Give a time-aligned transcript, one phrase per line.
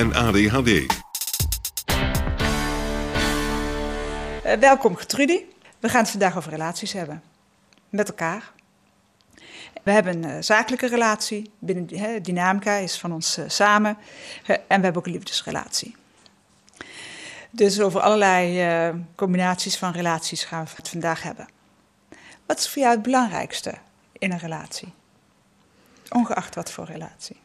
[0.00, 0.68] en ADHD.
[4.46, 5.48] Uh, welkom Gertrudie.
[5.78, 7.22] We gaan het vandaag over relaties hebben.
[7.88, 8.52] Met elkaar.
[9.82, 11.50] We hebben een uh, zakelijke relatie.
[11.58, 13.96] Binnen he, Dynamica is van ons uh, samen.
[14.46, 15.96] en we hebben ook een liefdesrelatie.
[17.50, 21.48] Dus over allerlei combinaties van relaties gaan we het vandaag hebben.
[22.46, 23.74] Wat is voor jou het belangrijkste
[24.12, 24.92] in een relatie?
[26.08, 27.36] Ongeacht wat voor relatie.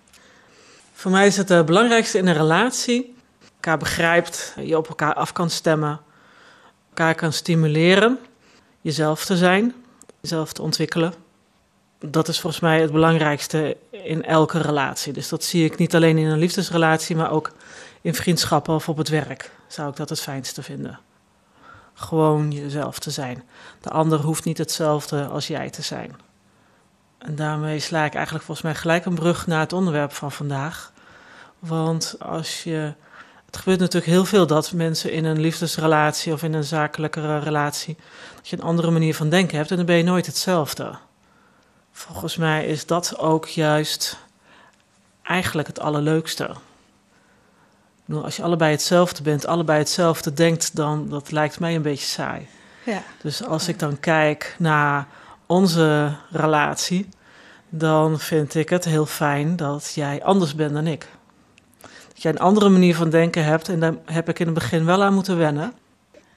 [0.98, 3.16] Voor mij is het het belangrijkste in een relatie.
[3.56, 6.00] Elkaar begrijpt, je op elkaar af kan stemmen,
[6.90, 8.20] elkaar kan stimuleren,
[8.82, 9.74] jezelf te zijn,
[10.22, 11.14] jezelf te ontwikkelen.
[12.00, 15.14] Dat is volgens mij het belangrijkste in elke relatie.
[15.14, 17.52] Dus dat zie ik niet alleen in een liefdesrelatie, maar ook
[18.02, 19.52] in vriendschappen of op het werk.
[19.68, 21.00] Zou ik dat het fijnste vinden.
[21.94, 23.44] Gewoon jezelf te zijn.
[23.82, 26.16] De ander hoeft niet hetzelfde als jij te zijn.
[27.26, 30.92] En daarmee sla ik eigenlijk volgens mij gelijk een brug naar het onderwerp van vandaag.
[31.60, 32.94] Want als je.
[33.46, 37.98] Het gebeurt natuurlijk heel veel dat mensen in een liefdesrelatie of in een zakelijke relatie.
[38.36, 40.96] dat je een andere manier van denken hebt en dan ben je nooit hetzelfde.
[41.92, 44.18] Volgens mij is dat ook juist
[45.24, 46.50] eigenlijk het allerleukste.
[48.06, 52.06] Bedoel, als je allebei hetzelfde bent, allebei hetzelfde denkt, dan dat lijkt mij een beetje
[52.06, 52.48] saai.
[52.86, 53.02] Ja.
[53.22, 55.08] Dus als ik dan kijk naar
[55.46, 57.10] onze relatie,
[57.78, 61.08] dan vind ik het heel fijn dat jij anders bent dan ik.
[61.82, 64.86] Dat jij een andere manier van denken hebt en daar heb ik in het begin
[64.86, 65.74] wel aan moeten wennen.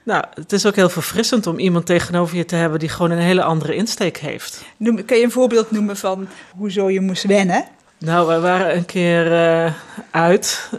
[0.02, 3.18] Nou, het is ook heel verfrissend om iemand tegenover je te hebben die gewoon een
[3.18, 4.64] hele andere insteek heeft.
[4.76, 7.64] Noem, kun je een voorbeeld noemen van hoezo je moest wennen?
[7.98, 9.72] Nou, we waren een keer uh,
[10.10, 10.70] uit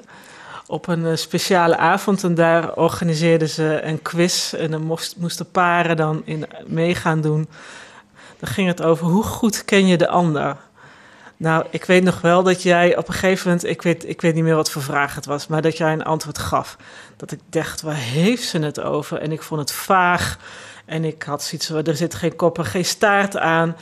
[0.68, 5.52] op een uh, speciale avond en daar organiseerden ze een quiz en dan moest, moesten
[5.52, 7.48] paren dan in mee gaan doen
[8.40, 10.58] dan ging het over hoe goed ken je de ander.
[11.38, 14.36] Nou, ik weet nog wel dat jij op een gegeven moment, ik weet, ik weet
[14.36, 16.78] niet meer wat voor vraag het was, maar dat jij een antwoord gaf.
[17.18, 19.18] Dat ik dacht, waar heeft ze het over?
[19.18, 20.38] En ik vond het vaag.
[20.86, 23.76] En ik had zoiets er zit geen kop en geen staart aan.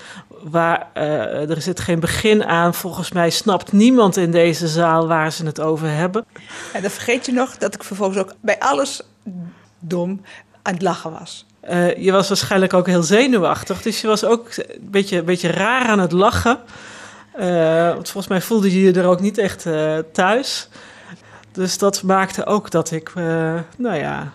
[0.43, 2.73] Waar, uh, er zit geen begin aan.
[2.73, 6.25] Volgens mij snapt niemand in deze zaal waar ze het over hebben.
[6.73, 9.01] En dan vergeet je nog dat ik vervolgens ook bij alles
[9.79, 10.21] dom
[10.61, 11.46] aan het lachen was.
[11.69, 15.51] Uh, je was waarschijnlijk ook heel zenuwachtig, dus je was ook een beetje, een beetje
[15.51, 16.59] raar aan het lachen.
[17.39, 20.69] Uh, want volgens mij voelde je je er ook niet echt uh, thuis.
[21.51, 23.13] Dus dat maakte ook dat ik,
[23.77, 24.31] nou ja,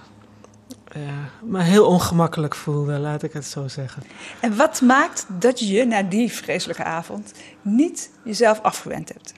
[1.42, 4.02] me heel ongemakkelijk voelde, laat ik het zo zeggen.
[4.40, 7.32] En wat maakt dat je je na die vreselijke avond
[7.62, 9.32] niet jezelf afgewend hebt?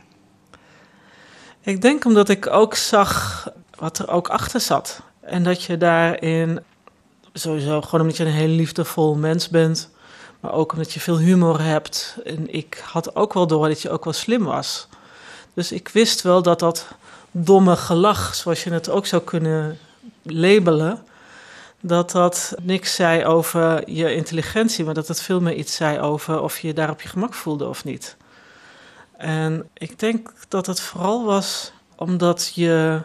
[1.61, 3.47] Ik denk omdat ik ook zag
[3.79, 5.01] wat er ook achter zat.
[5.21, 6.61] En dat je daarin
[7.35, 9.91] sowieso gewoon omdat je een heel liefdevol mens bent.
[10.41, 12.17] Maar ook omdat je veel humor hebt.
[12.25, 14.89] En ik had ook wel door dat je ook wel slim was.
[15.55, 16.87] Dus ik wist wel dat dat
[17.31, 19.79] domme gelach, zoals je het ook zou kunnen
[20.23, 21.05] labelen,
[21.81, 26.41] dat dat niks zei over je intelligentie, maar dat het veel meer iets zei over
[26.41, 28.17] of je je daar op je gemak voelde of niet.
[29.17, 33.01] En ik denk dat het vooral was omdat je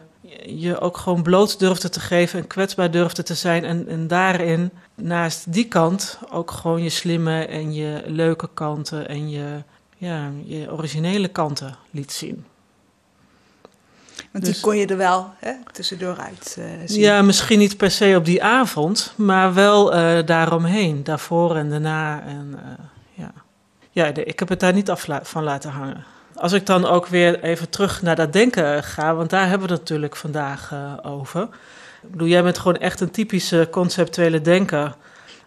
[0.46, 3.66] je ook gewoon bloot durfde te geven en kwetsbaar durfde te zijn.
[3.66, 9.30] En, en daarin, naast die kant, ook gewoon je slimme en je leuke kanten en
[9.30, 9.64] je,
[9.98, 12.46] ja, je originele kanten liet zien.
[14.32, 17.00] Want die dus- kon je er wel hè, tussendoor uit uh, zien.
[17.00, 22.24] Ja, misschien niet per se op die avond, maar wel uh, daaromheen, daarvoor en daarna.
[22.24, 22.62] En, uh,
[23.14, 23.32] ja,
[23.92, 26.06] ja ik heb het daar niet af van laten hangen
[26.40, 29.74] als ik dan ook weer even terug naar dat denken ga, want daar hebben we
[29.74, 31.42] het natuurlijk vandaag uh, over.
[32.02, 34.96] Ik bedoel, jij bent gewoon echt een typische conceptuele denker.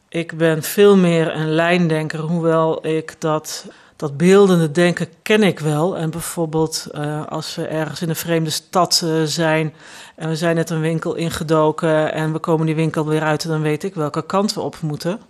[0.09, 3.67] Ik ben veel meer een lijndenker, hoewel ik dat
[4.03, 5.97] dat beeldende denken ken ik wel.
[5.97, 9.75] En bijvoorbeeld uh, als we ergens in een vreemde stad uh, zijn
[10.17, 13.63] en we zijn net een winkel ingedoken en we komen die winkel weer uit, dan
[13.63, 15.21] weet ik welke kant we op moeten.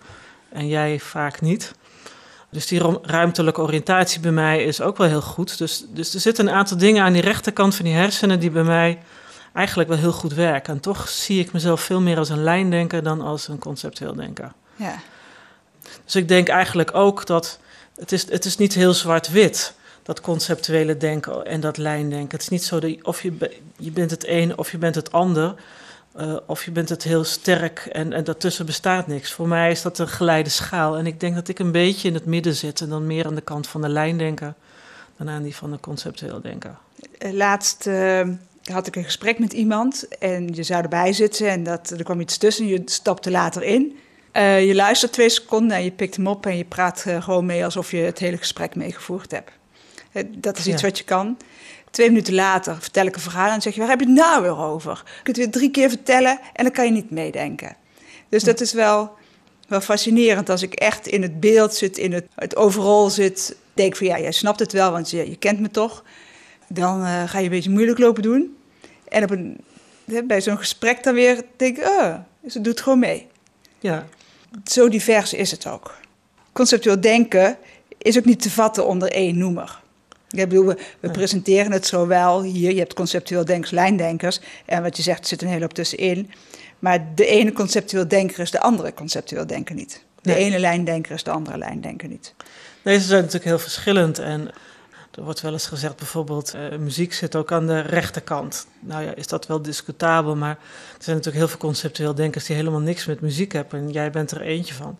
[0.49, 1.75] En jij vaak niet.
[2.53, 5.59] Dus die ruimtelijke oriëntatie bij mij is ook wel heel goed.
[5.59, 8.63] Dus, dus er zitten een aantal dingen aan die rechterkant van die hersenen die bij
[8.63, 8.99] mij
[9.53, 10.75] eigenlijk wel heel goed werken.
[10.75, 14.53] En toch zie ik mezelf veel meer als een lijndenker dan als een conceptueel denker.
[14.77, 14.99] Ja.
[16.05, 17.59] Dus ik denk eigenlijk ook dat
[17.97, 22.31] het is, het is niet heel zwart-wit, dat conceptuele denken en dat lijndenken.
[22.31, 25.13] Het is niet zo dat of je, je bent het een of je bent het
[25.13, 25.55] ander.
[26.21, 29.33] Uh, of je bent het heel sterk en, en daartussen bestaat niks.
[29.33, 30.97] Voor mij is dat een geleide schaal.
[30.97, 33.35] En ik denk dat ik een beetje in het midden zit en dan meer aan
[33.35, 34.55] de kant van de lijndenker
[35.17, 36.79] dan aan die van de conceptueel denken.
[37.19, 38.29] Eh, laatst uh,
[38.65, 42.21] had ik een gesprek met iemand en je zou erbij zitten en dat, er kwam
[42.21, 42.67] iets tussen.
[42.67, 43.99] Je stapte later in.
[44.33, 47.65] Uh, je luistert twee seconden en je pikt hem op en je praat gewoon mee
[47.65, 49.51] alsof je het hele gesprek meegevoerd hebt.
[50.29, 50.89] Dat is iets ja.
[50.89, 51.37] wat je kan.
[51.93, 54.43] Twee minuten later vertel ik een verhaal en zeg je, waar heb je het nou
[54.43, 55.03] weer over?
[55.05, 57.77] Je kunt het weer drie keer vertellen en dan kan je niet meedenken.
[58.29, 59.11] Dus dat is wel,
[59.69, 63.57] wel fascinerend als ik echt in het beeld zit, in het, het overal zit.
[63.75, 66.05] Denk van ja, jij snapt het wel, want je, je kent me toch.
[66.69, 68.57] Dan ga je een beetje moeilijk lopen doen.
[69.09, 69.61] En op een,
[70.25, 73.27] bij zo'n gesprek dan weer denk ik, oh, het doet gewoon mee.
[73.79, 74.07] Ja.
[74.65, 75.95] Zo divers is het ook.
[76.53, 77.57] Conceptueel denken
[77.99, 79.82] is ook niet te vatten onder één noemer.
[80.33, 82.73] Ik bedoel, we, we presenteren het zo wel hier.
[82.73, 84.41] Je hebt conceptueel denkers, lijndenkers.
[84.67, 86.31] En wat je zegt, er zit een hele hoop tussenin.
[86.79, 90.05] Maar de ene conceptueel denker is de andere conceptueel denker niet.
[90.21, 90.45] De nee.
[90.45, 92.35] ene lijndenker is de andere lijndenker niet.
[92.83, 94.19] Nee, ze zijn natuurlijk heel verschillend.
[94.19, 94.51] En
[95.15, 98.67] er wordt wel eens gezegd, bijvoorbeeld, uh, muziek zit ook aan de rechterkant.
[98.81, 100.59] Nou ja, is dat wel discutabel, maar
[100.97, 103.81] er zijn natuurlijk heel veel conceptueel denkers die helemaal niks met muziek hebben.
[103.81, 104.99] En jij bent er eentje van.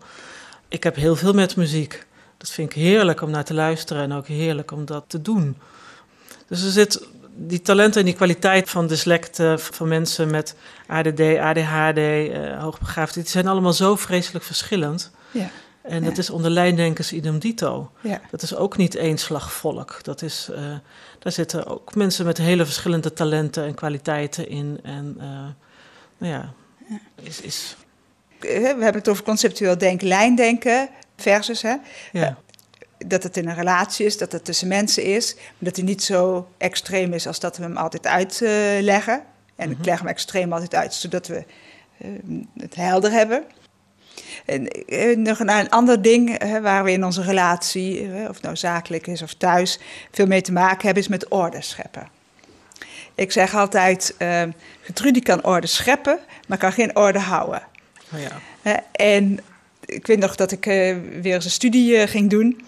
[0.67, 2.05] Ik heb heel veel met muziek.
[2.43, 5.57] Dat vind ik heerlijk om naar te luisteren en ook heerlijk om dat te doen.
[6.47, 10.55] Dus er zit die talenten en die kwaliteit van dyslecten, van mensen met
[10.87, 15.11] ADD, ADHD, uh, hoogbegaafdheid, die zijn allemaal zo vreselijk verschillend.
[15.31, 15.49] Ja.
[15.81, 17.91] En dat is onder lijndenkers idem dito.
[18.01, 18.21] Ja.
[18.31, 19.99] Dat is ook niet één slag volk.
[20.01, 20.57] Dat is, uh,
[21.19, 24.79] daar zitten ook mensen met hele verschillende talenten en kwaliteiten in.
[24.83, 25.23] En uh,
[26.17, 26.53] nou ja,
[26.87, 26.99] ja.
[27.21, 27.75] Is, is...
[28.39, 31.61] We hebben het over conceptueel denken, lijndenken versus.
[31.61, 31.75] Hè?
[32.11, 32.37] Ja.
[32.97, 35.35] Dat het in een relatie is, dat het tussen mensen is.
[35.35, 39.23] Maar dat hij niet zo extreem is als dat we hem altijd uitleggen.
[39.55, 41.43] En ik leg hem extreem altijd uit, zodat we
[42.57, 43.43] het helder hebben.
[44.45, 48.41] En, en nog een, een, ander ding hè, waar we in onze relatie, hè, of
[48.41, 49.79] nou zakelijk is of thuis,
[50.11, 52.07] veel mee te maken hebben, is met orde scheppen.
[53.15, 54.43] Ik zeg altijd, uh,
[54.81, 57.63] Gertrudie kan orde scheppen, maar kan geen orde houden.
[58.13, 58.83] Oh ja.
[58.91, 59.39] En
[59.93, 62.61] ik weet nog dat ik uh, weer eens een studie ging doen.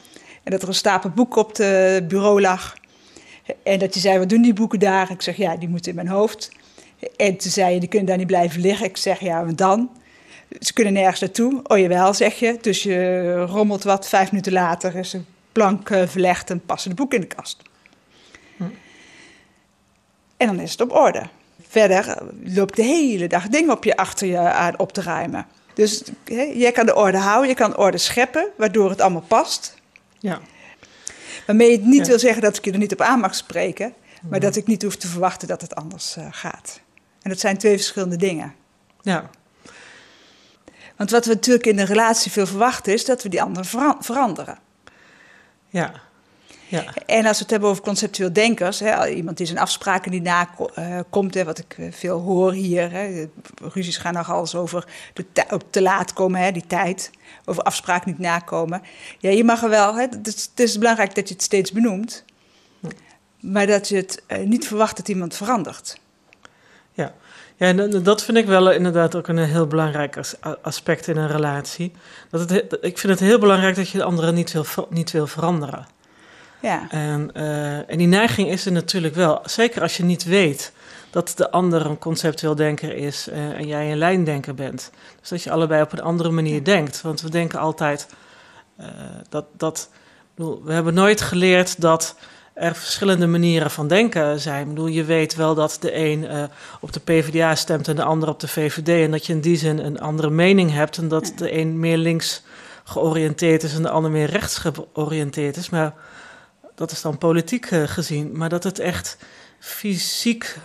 [0.44, 2.76] En dat er een stapel boeken op het bureau lag.
[3.64, 5.12] En dat je zei, wat doen die boeken daar?
[5.12, 6.52] Ik zeg, ja, die moeten in mijn hoofd.
[7.16, 8.86] En toen zei je, die kunnen daar niet blijven liggen.
[8.86, 9.90] Ik zeg, ja, wat dan?
[10.60, 11.60] Ze kunnen nergens naartoe.
[11.64, 12.58] Oh jawel, zeg je.
[12.62, 14.08] Dus je rommelt wat.
[14.08, 17.62] Vijf minuten later is een plank uh, verlegd en passen de boek in de kast.
[18.58, 18.64] Hm.
[20.38, 21.24] En dan is het op orde.
[21.68, 25.46] Verder loopt de hele dag dingen op je achter je aan op te ruimen.
[25.76, 29.76] Dus hè, jij kan de orde houden, je kan orde scheppen, waardoor het allemaal past.
[30.20, 30.40] Ja.
[31.46, 32.06] Waarmee het niet ja.
[32.06, 33.94] wil zeggen dat ik je er niet op aan mag spreken,
[34.30, 36.80] maar dat ik niet hoef te verwachten dat het anders uh, gaat.
[37.22, 38.56] En dat zijn twee verschillende dingen.
[39.02, 39.30] Ja.
[40.96, 43.98] Want wat we natuurlijk in een relatie veel verwachten is dat we die ander vera
[44.00, 44.58] veranderen.
[45.70, 45.92] Ja.
[46.84, 46.94] Ja.
[47.06, 51.36] En als we het hebben over conceptueel denkers, hè, iemand die zijn afspraken niet nakomt,
[51.36, 53.30] uh, wat ik veel hoor hier, hè,
[53.74, 55.26] ruzies gaan nog alles over de
[55.70, 57.12] te laat komen, hè, die tijd,
[57.46, 58.82] over afspraken niet nakomen.
[59.20, 61.72] Ja, je mag er wel, hè, het, is, het is belangrijk dat je het steeds
[61.72, 62.24] benoemt,
[63.40, 66.00] maar dat je het uh, niet verwacht dat iemand verandert.
[66.94, 67.14] Ja.
[67.58, 70.20] Ja, en dat vind ik wel inderdaad ook een heel belangrijk
[70.62, 71.92] aspect in een relatie.
[72.30, 75.28] Dat het, ik vind het heel belangrijk dat je de andere niet wil, niet wil
[75.28, 75.88] veranderen.
[76.62, 76.88] Ja.
[76.90, 79.42] En, uh, en die neiging is er natuurlijk wel.
[79.46, 80.72] Zeker als je niet weet
[81.10, 84.92] dat de ander een conceptueel denker is uh, en jij een lijndenker bent.
[85.20, 87.02] Dus dat je allebei op een andere manier denkt.
[87.02, 88.08] Want we denken altijd
[88.80, 88.88] uh,
[89.30, 89.46] dat.
[89.58, 89.90] dat
[90.36, 92.16] bedoel, we hebben nooit geleerd dat
[92.54, 94.62] er verschillende manieren van denken zijn.
[94.62, 96.44] Ik bedoel, je weet wel dat de een uh,
[96.82, 98.88] op de PvdA stemt en de ander op de VVD.
[98.88, 100.98] En dat je in die zin een andere mening hebt.
[100.98, 102.44] En dat de een meer links
[102.84, 105.70] georiënteerd is en de ander meer rechts georiënteerd is.
[105.70, 105.94] Maar
[106.76, 108.38] dat is dan politiek uh, gezien.
[108.38, 109.18] Maar dat het echt
[109.60, 110.58] fysiek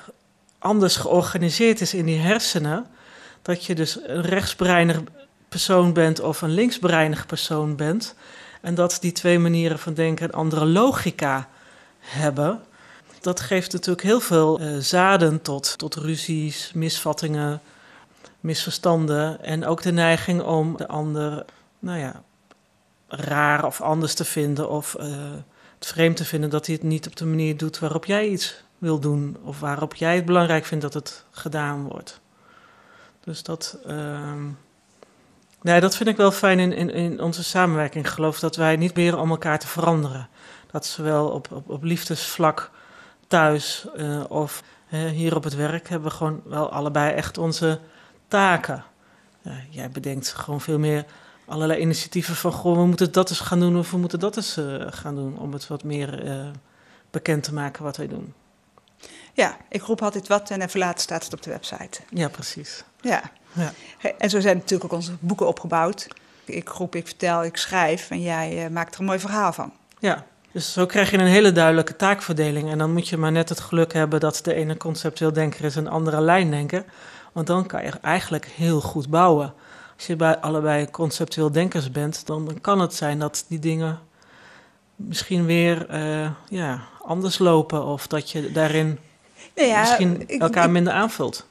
[0.59, 2.87] anders georganiseerd is in die hersenen.
[3.43, 5.01] Dat je dus een rechtsbreinig
[5.49, 8.15] persoon bent of een linksbreinig persoon bent.
[8.61, 11.49] En dat die twee manieren van denken een andere logica
[11.99, 12.63] hebben.
[13.21, 17.61] Dat geeft natuurlijk heel veel uh, zaden tot, tot ruzies, misvattingen,
[18.41, 19.45] misverstanden.
[19.45, 21.45] En ook de neiging om de ander,
[21.79, 22.23] nou ja,
[23.09, 24.71] raar of anders te vinden.
[24.71, 25.45] Of het
[25.87, 28.99] vreemd te vinden dat hij het niet op de manier doet waarop jij iets wil
[28.99, 29.37] doen.
[29.43, 32.21] Of waarop jij het belangrijk vindt dat het gedaan wordt.
[33.25, 33.79] Dus dat.
[33.87, 34.33] Uh,
[35.63, 38.05] nee, dat vind ik wel fijn in, in, in onze samenwerking.
[38.05, 40.29] Ik geloof dat wij niet proberen om elkaar te veranderen.
[40.71, 42.71] Dat zowel op, op, op liefdesvlak
[43.27, 47.79] thuis uh, of uh, hier op het werk hebben we gewoon wel allebei echt onze
[48.29, 48.85] taken.
[49.43, 51.05] Uh, jij bedenkt gewoon veel meer
[51.51, 54.59] allerlei initiatieven van goh, we moeten dat eens gaan doen of we moeten dat eens
[54.59, 56.25] uh, gaan doen om het wat meer
[57.11, 58.35] bekend te maken wat wij doen.
[59.33, 62.01] Ja, ik roep altijd wat en even later staat het op de website.
[62.11, 62.85] Ja, precies.
[63.01, 63.23] Ja.
[63.53, 63.73] ja.
[64.19, 66.09] En zo zijn natuurlijk ook onze boeken opgebouwd.
[66.45, 69.73] Ik roep, ik vertel, ik schrijf en jij uh, maakt er een mooi verhaal van.
[69.99, 72.71] Ja, dus zo krijg je een hele duidelijke taakverdeling.
[72.71, 75.77] En dan moet je maar net het geluk hebben dat de ene conceptueel denker is
[75.77, 76.85] en de andere lijndenker.
[77.33, 79.55] Want dan kan je eigenlijk heel goed bouwen.
[80.01, 83.99] Als je bij allebei conceptueel denkers bent, dan kan het zijn dat die dingen
[84.97, 87.85] misschien weer uh, ja, anders lopen.
[87.85, 88.99] Of dat je daarin
[89.55, 91.47] nou ja, misschien elkaar ik, minder aanvult.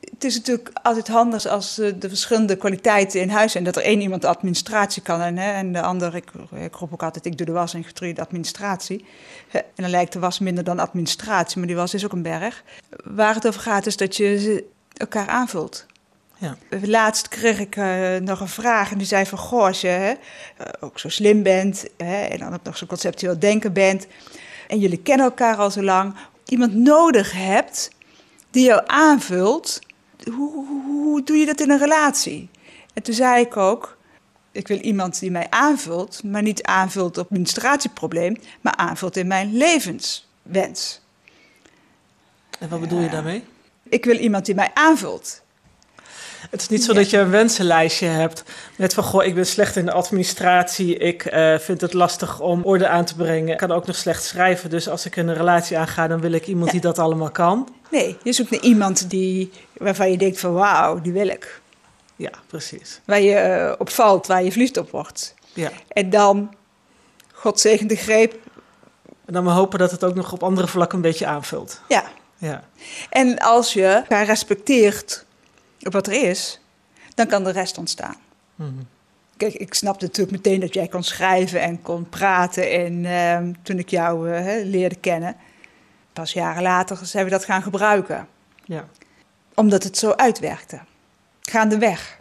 [0.00, 3.64] Het is natuurlijk altijd handig als de verschillende kwaliteiten in huis zijn.
[3.64, 6.92] Dat er één iemand de administratie kan en, hè, en de ander, ik, ik roep
[6.92, 9.04] ook altijd, ik doe de was en getruide administratie.
[9.50, 12.62] En dan lijkt de was minder dan administratie, maar die was is ook een berg.
[13.04, 14.64] Waar het over gaat is dat je
[14.96, 15.86] elkaar aanvult.
[16.42, 16.56] Ja.
[16.82, 19.38] Laatst kreeg ik uh, nog een vraag en die zei van...
[19.38, 20.16] Goh, als je hè, uh,
[20.80, 24.06] ook zo slim bent hè, en dan ook nog zo conceptueel denken bent...
[24.68, 26.14] en jullie kennen elkaar al zo lang...
[26.44, 27.90] iemand nodig hebt
[28.50, 29.78] die jou aanvult...
[30.24, 32.50] Hoe, hoe, hoe doe je dat in een relatie?
[32.94, 33.96] En toen zei ik ook...
[34.52, 38.36] Ik wil iemand die mij aanvult, maar niet aanvult op het administratieprobleem...
[38.60, 41.00] maar aanvult in mijn levenswens.
[42.58, 43.44] En wat bedoel je daarmee?
[43.82, 45.41] Ik wil iemand die mij aanvult.
[46.50, 48.44] Het is niet zo dat je een wensenlijstje hebt
[48.76, 52.64] met van goh, ik ben slecht in de administratie, ik uh, vind het lastig om
[52.64, 55.78] orde aan te brengen, ik kan ook nog slecht schrijven, dus als ik een relatie
[55.78, 57.68] aanga, dan wil ik iemand die dat allemaal kan.
[57.90, 61.60] Nee, je zoekt naar iemand die, waarvan je denkt van wauw, die wil ik.
[62.16, 63.00] Ja, precies.
[63.04, 65.34] Waar je uh, op valt, waar je verliefd op wordt.
[65.52, 65.70] Ja.
[65.88, 66.54] En dan,
[67.32, 68.34] God zegen de greep.
[69.24, 71.80] En dan we hopen dat het ook nog op andere vlakken een beetje aanvult.
[71.88, 72.04] Ja.
[72.38, 72.64] ja.
[73.10, 75.24] En als je elkaar respecteert
[75.86, 76.60] op wat er is,
[77.14, 78.16] dan kan de rest ontstaan.
[78.54, 78.86] Mm-hmm.
[79.36, 82.70] Kijk, ik snapte natuurlijk meteen dat jij kon schrijven en kon praten.
[82.70, 85.36] En uh, toen ik jou uh, leerde kennen,
[86.12, 88.28] pas jaren later zijn we dat gaan gebruiken.
[88.64, 88.88] Ja.
[89.54, 90.80] Omdat het zo uitwerkte.
[91.40, 92.18] Gaandeweg.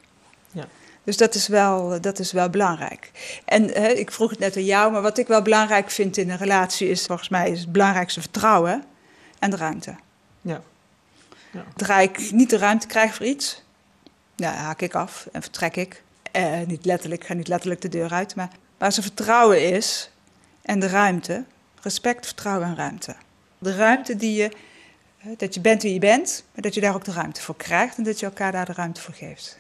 [0.52, 0.68] Ja.
[1.04, 3.12] Dus dat is wel, dat is wel belangrijk.
[3.46, 6.30] En uh, ik vroeg het net aan jou, maar wat ik wel belangrijk vind in
[6.30, 8.84] een relatie is volgens mij is het belangrijkste vertrouwen
[9.40, 9.96] en de ruimte.
[10.42, 10.62] Ja.
[11.52, 11.64] Ja.
[11.76, 13.64] Zodra ik niet de ruimte krijg voor iets,
[14.36, 16.04] ja, haak ik af en vertrek ik.
[16.32, 20.12] Eh, niet letterlijk, ga niet letterlijk de deur uit, maar waar ze vertrouwen is
[20.62, 21.44] en de ruimte,
[21.82, 23.16] respect, vertrouwen en ruimte.
[23.58, 24.52] De ruimte die je,
[25.38, 27.98] dat je bent wie je bent, maar dat je daar ook de ruimte voor krijgt
[27.98, 29.60] en dat je elkaar daar de ruimte voor geeft.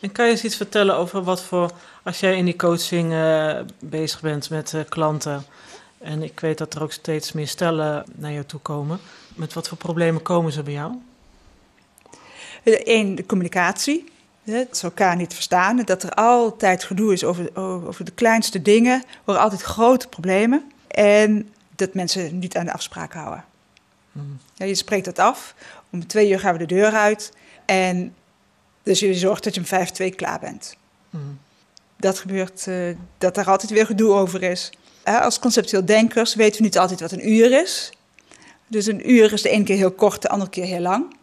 [0.00, 1.70] En kan je eens iets vertellen over wat voor,
[2.02, 5.44] als jij in die coaching uh, bezig bent met uh, klanten,
[6.04, 8.98] en ik weet dat er ook steeds meer stellen naar jou toe komen.
[9.34, 10.92] Met wat voor problemen komen ze bij jou?
[12.64, 14.12] Eén, de communicatie.
[14.42, 15.76] Het elkaar niet verstaan.
[15.76, 19.02] Dat er altijd gedoe is over, over de kleinste dingen.
[19.02, 20.72] Er worden altijd grote problemen.
[20.86, 23.44] En dat mensen niet aan de afspraken houden.
[24.12, 24.38] Hmm.
[24.54, 25.54] Ja, je spreekt dat af.
[25.90, 27.32] Om twee uur gaan we de deur uit.
[27.64, 28.14] En
[28.82, 30.76] dus je zorgt dat je om vijf twee klaar bent.
[31.10, 31.38] Hmm.
[31.96, 34.70] Dat gebeurt, uh, dat er altijd weer gedoe over is.
[35.04, 37.92] Als conceptueel denkers weten we niet altijd wat een uur is.
[38.66, 41.16] Dus een uur is de ene keer heel kort, de andere keer heel lang.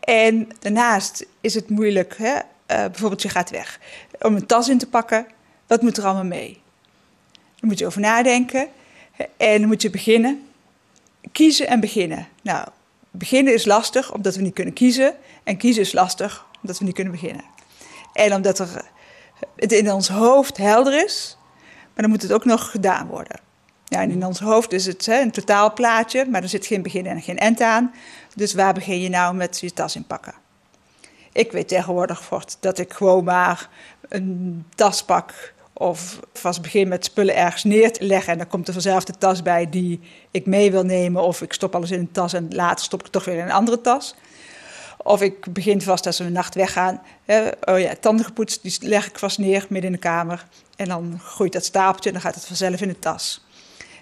[0.00, 2.34] En daarnaast is het moeilijk, hè?
[2.34, 3.80] Uh, bijvoorbeeld je gaat weg,
[4.20, 5.26] om een tas in te pakken.
[5.66, 6.60] Wat moet er allemaal mee?
[7.32, 8.68] Dan moet je over nadenken
[9.36, 10.48] en dan moet je beginnen.
[11.32, 12.28] Kiezen en beginnen.
[12.42, 12.68] Nou,
[13.10, 15.14] beginnen is lastig omdat we niet kunnen kiezen.
[15.44, 17.44] En kiezen is lastig omdat we niet kunnen beginnen.
[18.12, 18.84] En omdat er,
[19.56, 21.36] het in ons hoofd helder is,
[21.96, 23.40] maar dan moet het ook nog gedaan worden.
[23.84, 27.22] Ja, in ons hoofd is het hè, een totaalplaatje, maar er zit geen begin en
[27.22, 27.92] geen eind aan.
[28.34, 30.34] Dus waar begin je nou met je tas inpakken?
[31.32, 33.68] Ik weet tegenwoordig dat ik gewoon maar
[34.08, 38.66] een tas pak of vast begin met spullen ergens neer te leggen en dan komt
[38.66, 40.00] er vanzelf de tas bij die
[40.30, 41.22] ik mee wil nemen.
[41.22, 43.50] Of ik stop alles in een tas en later stop ik toch weer in een
[43.50, 44.14] andere tas.
[45.06, 47.02] Of ik begin vast als we een nacht weggaan.
[47.24, 50.46] Hè, oh ja, tanden gepoetst, die leg ik vast neer midden in de kamer.
[50.76, 53.44] En dan groeit dat stapeltje en dan gaat het vanzelf in de tas.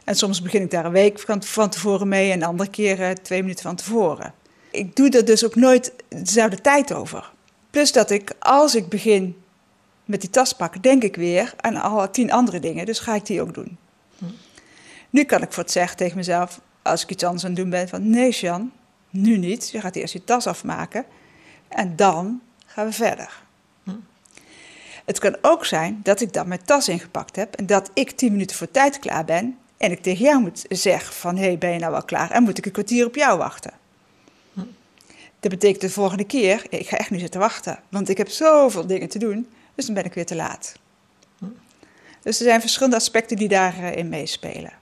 [0.04, 3.40] En soms begin ik daar een week van tevoren mee en andere keer eh, twee
[3.42, 4.34] minuten van tevoren.
[4.70, 7.32] Ik doe er dus ook nooit dezelfde tijd over.
[7.70, 9.42] Plus dat ik, als ik begin
[10.04, 12.86] met die tas pakken, denk ik weer aan alle tien andere dingen.
[12.86, 13.76] Dus ga ik die ook doen.
[14.18, 14.24] Hm.
[15.10, 17.70] Nu kan ik voor het zeggen tegen mezelf, als ik iets anders aan het doen
[17.70, 18.72] ben, van nee Jan,
[19.14, 19.70] nu niet.
[19.70, 21.04] Je gaat eerst je tas afmaken
[21.68, 23.42] en dan gaan we verder.
[23.82, 23.90] Hm.
[25.04, 28.32] Het kan ook zijn dat ik dan mijn tas ingepakt heb en dat ik tien
[28.32, 31.70] minuten voor tijd klaar ben en ik tegen jou moet zeggen van, hé, hey, ben
[31.70, 32.30] je nou wel klaar?
[32.30, 33.72] En moet ik een kwartier op jou wachten?
[34.52, 34.60] Hm.
[35.40, 38.86] Dat betekent de volgende keer, ik ga echt niet zitten wachten, want ik heb zoveel
[38.86, 40.74] dingen te doen, dus dan ben ik weer te laat.
[41.38, 41.44] Hm.
[42.22, 44.72] Dus er zijn verschillende aspecten die daarin meespelen.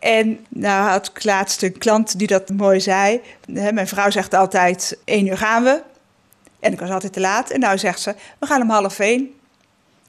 [0.00, 3.20] En nou had ik laatst een klant die dat mooi zei.
[3.46, 5.82] Mijn vrouw zegt altijd, één uur gaan we.
[6.60, 7.50] En ik was altijd te laat.
[7.50, 9.34] En nou zegt ze, we gaan om half één.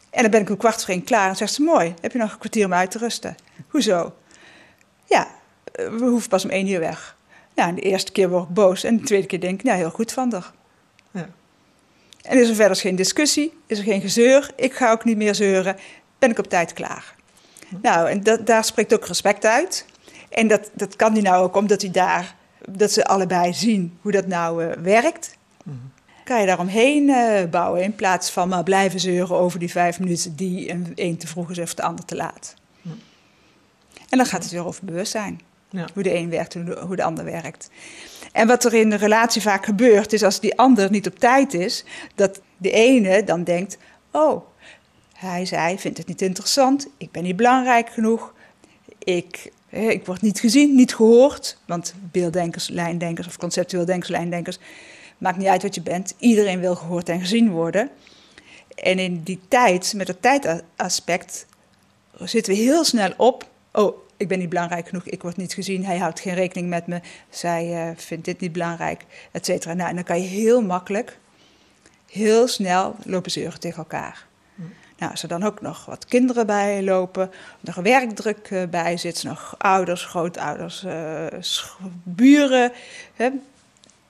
[0.10, 1.30] En dan ben ik een kwart voor één klaar.
[1.30, 3.36] En zegt ze, mooi, heb je nog een kwartier om uit te rusten?
[3.68, 4.16] Hoezo?
[5.06, 5.28] Ja,
[5.72, 7.16] we hoeven pas om één uur weg.
[7.56, 8.84] Nou, de eerste keer word ik boos.
[8.84, 10.54] En de tweede keer denk ik, nou, heel goed van toch.
[11.12, 11.30] Ja.
[12.22, 14.52] En is er verder geen discussie, is er geen gezeur.
[14.56, 15.78] Ik ga ook niet meer zeuren.
[16.20, 17.15] Ben ik op tijd klaar.
[17.82, 19.86] Nou, en dat, daar spreekt ook respect uit.
[20.30, 22.36] En dat, dat kan hij nou ook omdat hij daar,
[22.70, 25.38] dat ze allebei zien hoe dat nou uh, werkt.
[25.64, 25.72] Hm
[26.26, 27.84] kan je daaromheen uh, bouwen.
[27.84, 31.52] In plaats van maar blijven zeuren over die vijf minuten die een, een te vroeg
[31.52, 32.56] is of de ander te laat.
[34.10, 35.42] En dan gaat het weer over bewustzijn.
[35.70, 35.88] Ja.
[35.94, 37.70] Hoe de een werkt en hoe de ander werkt.
[38.32, 41.54] En wat er in de relatie vaak gebeurt, is als die ander niet op tijd
[41.54, 43.78] is, dat de ene dan denkt:
[44.12, 44.46] Oh,
[45.26, 48.34] hij zei, vindt het niet interessant, ik ben niet belangrijk genoeg,
[49.00, 51.58] ik, ik word niet gezien, niet gehoord.
[51.66, 54.60] Want beelddenkers, lijndenkers of conceptueel denkers, lijndenkers
[55.18, 56.16] Maakt niet uit wat je bent.
[56.18, 57.90] Iedereen wil gehoord en gezien worden.
[58.76, 61.46] En in die tijd, met het tijdaspect,
[62.20, 63.50] zitten we heel snel op.
[63.72, 66.88] Oh, ik ben niet belangrijk genoeg, ik word niet gezien, hij houdt geen rekening met
[66.88, 69.74] me, zij uh, vindt dit niet belangrijk, et cetera.
[69.74, 71.18] Nou, en dan kan je heel makkelijk,
[72.12, 74.26] heel snel lopen zeuren tegen elkaar.
[74.98, 79.24] Nou, als er dan ook nog wat kinderen bij lopen, nog werkdruk uh, bij zit,
[79.24, 81.26] nog ouders, grootouders, uh,
[82.04, 82.72] buren,
[83.14, 83.30] hè,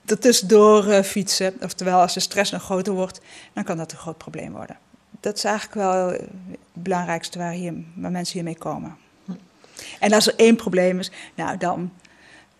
[0.04, 1.54] ertussendoor uh, fietsen.
[1.60, 3.20] Oftewel, als de stress nog groter wordt,
[3.52, 4.78] dan kan dat een groot probleem worden.
[5.20, 6.28] Dat is eigenlijk wel het
[6.72, 8.96] belangrijkste waar, hier, waar mensen hiermee komen.
[10.00, 11.92] En als er één probleem is, nou dan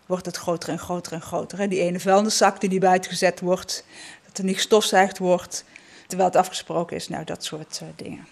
[0.05, 1.57] wordt het groter en groter en groter.
[1.57, 1.67] Hè.
[1.67, 3.83] Die ene vuilniszak die niet buiten gezet wordt,
[4.25, 5.63] dat er niet gestofzuigd wordt,
[6.07, 7.07] terwijl het afgesproken is.
[7.07, 8.27] Nou, dat soort uh, dingen.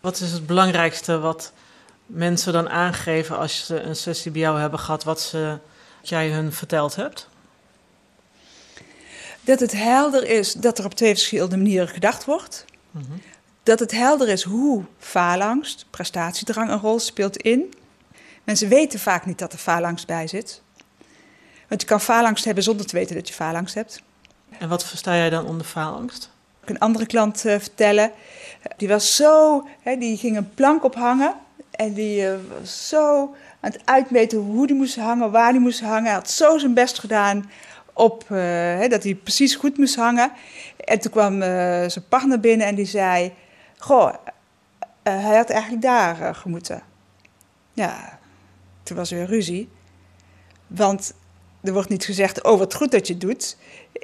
[0.00, 1.52] Wat is het belangrijkste wat
[2.06, 5.58] mensen dan aangeven als ze een sessie bij jou hebben gehad, wat, ze,
[6.00, 7.28] wat jij hun verteld hebt?
[9.40, 12.64] Dat het helder is dat er op twee verschillende manieren gedacht wordt.
[12.90, 13.04] Mhm.
[13.62, 17.74] Dat het helder is hoe faalangst, prestatiedrang een rol speelt in.
[18.44, 20.62] Mensen weten vaak niet dat er faalangst bij zit.
[21.68, 24.02] Want je kan faalangst hebben zonder te weten dat je faalangst hebt.
[24.58, 26.30] En wat versta jij dan onder faalangst?
[26.68, 28.10] Een andere klant uh, vertellen.
[28.76, 31.34] Die was zo, hè, die ging een plank ophangen.
[31.70, 35.80] En die uh, was zo aan het uitmeten hoe die moest hangen, waar die moest
[35.80, 36.04] hangen.
[36.04, 37.50] Hij had zo zijn best gedaan
[37.92, 40.32] op uh, dat hij precies goed moest hangen.
[40.76, 41.40] En toen kwam
[41.90, 43.32] zijn partner binnen en die zei:
[43.78, 44.14] Goh,
[45.02, 46.82] hij had eigenlijk daar gemoeten.
[47.72, 48.18] Ja,
[48.82, 49.68] toen was er weer ruzie.
[50.66, 51.14] Want
[51.64, 53.56] er wordt niet gezegd: Oh, wat goed dat je het doet.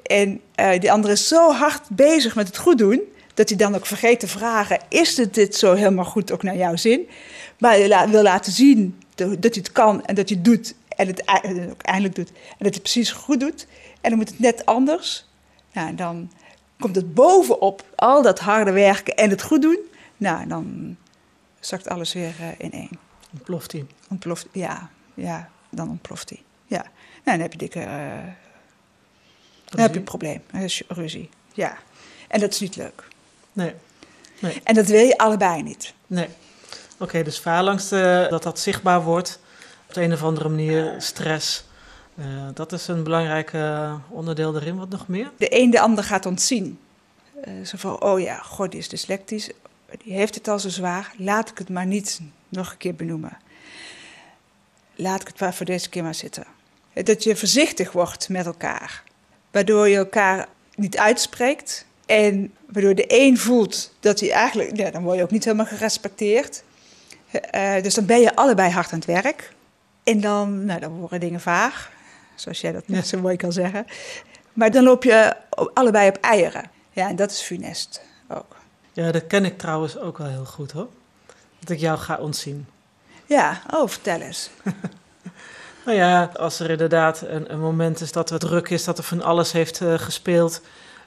[0.02, 0.40] En
[0.80, 3.00] die andere is zo hard bezig met het goed doen.
[3.34, 6.56] Dat hij dan ook vergeet te vragen: Is het dit zo helemaal goed ook naar
[6.56, 7.08] jouw zin?
[7.58, 11.06] Maar hij wil laten zien dat hij het kan en dat hij het doet en
[11.06, 11.22] het
[11.70, 12.28] ook eindelijk doet.
[12.28, 13.66] En dat hij het precies goed doet.
[14.00, 15.28] En dan moet het net anders.
[15.72, 16.30] Nou, dan
[16.78, 19.78] komt het bovenop al dat harde werken en het goed doen.
[20.16, 20.96] Nou, dan
[21.60, 22.90] zakt alles weer uh, in één.
[23.32, 23.86] Ontploft hij?
[24.08, 24.90] Ontploft, ja.
[25.14, 26.42] Ja, dan ontploft hij.
[27.24, 27.80] Nou, dan heb je dikke...
[27.80, 27.86] Uh,
[29.64, 30.42] dan heb je een probleem.
[30.88, 31.30] Ruzie.
[31.52, 31.76] Ja.
[32.28, 33.04] En dat is niet leuk.
[33.52, 33.74] Nee.
[34.38, 34.60] nee.
[34.64, 35.94] En dat wil je allebei niet.
[36.06, 36.28] Nee.
[36.98, 39.40] Oké, dus faalangst, uh, dat dat zichtbaar wordt.
[39.88, 41.64] Op de een of andere manier stress
[42.20, 44.76] uh, dat is een belangrijk uh, onderdeel erin.
[44.76, 45.30] Wat nog meer?
[45.36, 46.78] De een de ander gaat ontzien.
[47.64, 49.50] Zo van, oh ja, god, die is dyslectisch.
[50.04, 51.12] Die heeft het al zo zwaar.
[51.16, 53.38] Laat ik het maar niet nog een keer benoemen.
[54.94, 56.44] Laat ik het maar voor deze keer maar zitten.
[56.94, 59.02] Dat je voorzichtig wordt met elkaar.
[59.50, 61.84] Waardoor je elkaar niet uitspreekt.
[62.06, 64.76] En waardoor de een voelt dat hij eigenlijk...
[64.76, 66.62] Ja, dan word je ook niet helemaal gerespecteerd.
[67.82, 69.52] dus dan ben je allebei hard aan het werk.
[70.04, 71.90] En dan, nou, dan worden dingen vaag
[72.40, 73.86] zoals jij dat net zo mooi kan zeggen.
[74.52, 75.36] Maar dan loop je
[75.74, 76.70] allebei op eieren.
[76.92, 78.56] Ja, en dat is funest ook.
[78.92, 80.88] Ja, dat ken ik trouwens ook wel heel goed hoor.
[81.58, 82.66] Dat ik jou ga ontzien.
[83.26, 84.50] Ja, oh, vertel eens.
[85.84, 89.04] nou ja, als er inderdaad een, een, moment is dat er druk is, dat er
[89.04, 90.60] van alles heeft uh, gespeeld.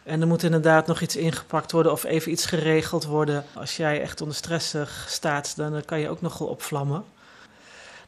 [0.03, 3.45] En er moet inderdaad nog iets ingepakt worden of even iets geregeld worden.
[3.53, 4.75] Als jij echt onder stress
[5.07, 7.03] staat, dan kan je ook nogal opvlammen.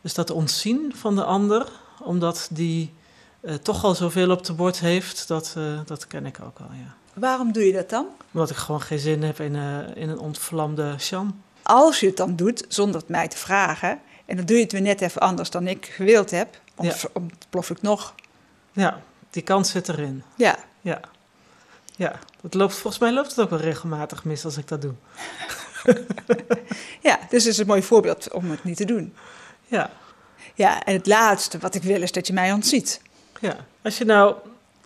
[0.01, 1.67] Dus dat ontzien van de ander,
[2.03, 2.93] omdat die
[3.41, 6.67] uh, toch al zoveel op de bord heeft, dat, uh, dat ken ik ook al,
[6.71, 6.95] ja.
[7.13, 8.07] Waarom doe je dat dan?
[8.31, 11.41] Omdat ik gewoon geen zin heb in, uh, in een ontvlamde sham.
[11.63, 14.71] Als je het dan doet, zonder het mij te vragen, en dan doe je het
[14.71, 16.95] weer net even anders dan ik gewild heb, om, ja.
[17.49, 18.13] plof ik nog.
[18.71, 20.23] Ja, die kans zit erin.
[20.35, 20.57] Ja.
[20.81, 20.99] Ja.
[21.95, 24.93] Ja, dat loopt, volgens mij loopt het ook wel regelmatig mis als ik dat doe.
[27.01, 29.13] ja, dus het is een mooi voorbeeld om het niet te doen.
[29.65, 29.89] Ja.
[30.53, 33.01] Ja, en het laatste wat ik wil is dat je mij ontziet.
[33.39, 34.35] Ja, als je nou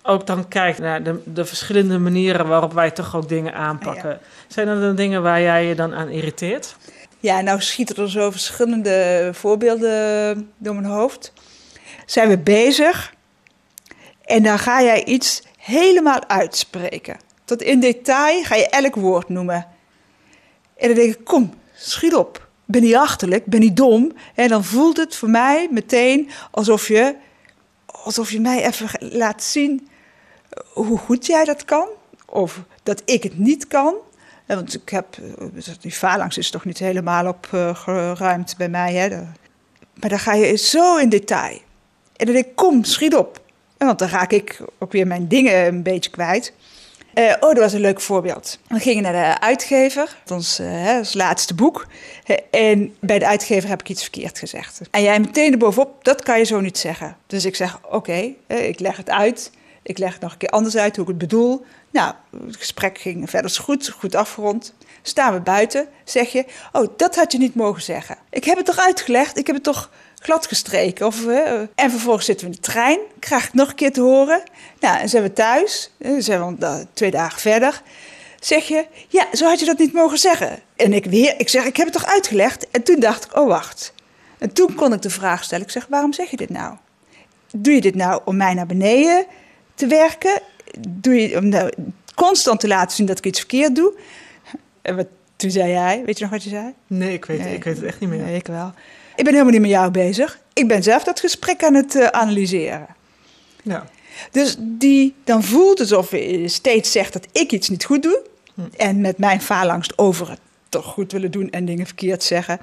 [0.04, 4.10] ook dan kijkt naar de, de verschillende manieren waarop wij toch ook dingen aanpakken.
[4.10, 4.20] Ja.
[4.48, 6.76] Zijn er dan dingen waar jij je dan aan irriteert?
[7.22, 11.34] Ja, nou schieten er zo verschillende voorbeelden door mijn hoofd.
[12.06, 13.14] Zijn we bezig
[14.22, 17.18] en dan ga jij iets helemaal uitspreken.
[17.46, 19.68] Tot in detail ga je elk woord noemen.
[20.78, 22.48] En dan denk ik, kom, schiet op.
[22.66, 24.12] Ben niet achterlijk, ben niet dom.
[24.36, 27.16] En dan voelt het voor mij meteen alsof je,
[27.86, 29.90] alsof je mij even laat zien
[30.74, 31.88] hoe goed jij dat kan.
[32.26, 33.96] Of dat ik het niet kan.
[34.56, 35.18] Want ik heb,
[35.80, 38.94] die phalanx is toch niet helemaal opgeruimd bij mij.
[38.94, 39.10] Hè?
[39.94, 41.58] Maar dan ga je zo in detail.
[42.16, 43.42] En dan denk ik, kom, schiet op.
[43.78, 46.54] Want dan raak ik ook weer mijn dingen een beetje kwijt.
[47.14, 48.60] Uh, oh, dat was een leuk voorbeeld.
[48.68, 51.88] We gingen naar de uitgever, ons, uh, ons laatste boek.
[52.52, 54.82] en bij de uitgever heb ik iets verkeerd gezegd.
[54.92, 57.18] En jij meteen erbovenop, dat kan je zo niet zeggen.
[57.28, 59.52] Dus ik zeg, oké, ik leg het uit.
[59.90, 61.66] Ik leg nog een keer anders uit hoe ik het bedoel.
[61.92, 62.14] Nou,
[62.46, 64.74] het gesprek ging verder goed, goed afgerond.
[65.02, 68.18] Staan we buiten, zeg je, oh, dat had je niet mogen zeggen.
[68.30, 71.06] Ik heb het toch uitgelegd, ik heb het toch glad gestreken.
[71.06, 74.02] Of, uh, en vervolgens zitten we in de trein, krijg ik nog een keer te
[74.02, 74.44] horen.
[74.80, 77.82] Nou, en zijn we thuis, uh, zijn we uh, twee dagen verder.
[78.40, 80.60] Zeg je, ja, zo had je dat niet mogen zeggen.
[80.76, 82.70] En ik weer, ik zeg, ik heb het toch uitgelegd?
[82.70, 83.94] En toen dacht ik, oh wacht.
[84.38, 86.76] En toen kon ik de vraag stellen, ik zeg, waarom zeg je dit nou?
[87.52, 89.26] Doe je dit nou om mij naar beneden
[89.80, 90.42] te werken?
[90.90, 91.72] Doe je om nou
[92.16, 93.94] constant te laten zien dat ik iets verkeerd doe?
[94.82, 96.74] En wat, toen zei jij, weet je nog wat je zei?
[96.88, 98.20] Nee, ik weet, nee, ik weet het echt niet meer.
[98.20, 98.74] Nee, ik wel.
[99.16, 100.40] Ik ben helemaal niet met jou bezig.
[100.54, 102.88] Ik ben zelf dat gesprek aan het uh, analyseren.
[103.64, 103.86] Ja.
[104.32, 108.22] Dus die, dan voelt het alsof je steeds zegt dat ik iets niet goed doe.
[108.54, 108.62] Hm.
[108.78, 110.40] En met mijn faalangst over het
[110.70, 112.60] toch goed willen doen en dingen verkeerd zeggen,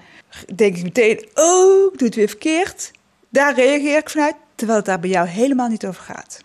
[0.55, 2.90] denk ik meteen: oh, ik doe het weer verkeerd.
[3.29, 6.44] Daar reageer ik vanuit, terwijl het daar bij jou helemaal niet over gaat.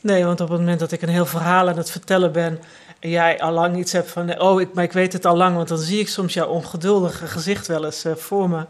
[0.00, 2.60] Nee, want op het moment dat ik een heel verhaal aan het vertellen ben
[3.00, 5.56] en jij al lang iets hebt van, oh, ik, maar ik weet het al lang,
[5.56, 8.64] want dan zie ik soms jouw ongeduldige gezicht wel eens uh, voor me.